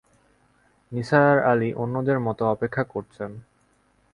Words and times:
নিসার 0.91 1.35
আলি 1.43 1.69
অন্যদের 1.73 2.17
মতো 2.19 2.43
অপেক্ষা 2.45 2.83
করছেন। 2.83 3.31